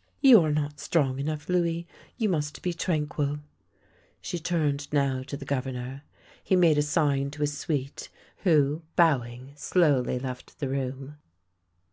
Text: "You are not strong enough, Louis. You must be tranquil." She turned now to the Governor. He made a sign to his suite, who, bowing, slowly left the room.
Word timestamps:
"You 0.20 0.40
are 0.40 0.52
not 0.52 0.78
strong 0.78 1.18
enough, 1.18 1.48
Louis. 1.48 1.88
You 2.16 2.28
must 2.28 2.62
be 2.62 2.72
tranquil." 2.72 3.40
She 4.20 4.38
turned 4.38 4.86
now 4.92 5.24
to 5.24 5.36
the 5.36 5.44
Governor. 5.44 6.04
He 6.44 6.54
made 6.54 6.78
a 6.78 6.82
sign 6.82 7.32
to 7.32 7.40
his 7.40 7.58
suite, 7.58 8.08
who, 8.44 8.82
bowing, 8.94 9.50
slowly 9.56 10.20
left 10.20 10.60
the 10.60 10.68
room. 10.68 11.16